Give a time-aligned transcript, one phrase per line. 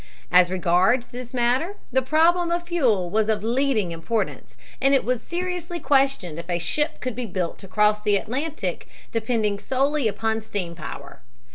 [0.31, 5.21] As regards this matter, the problem of fuel was of leading importance, and it was
[5.21, 10.41] seriously questioned if a ship could be built to cross the Atlantic depending solely upon
[10.41, 11.21] steam power.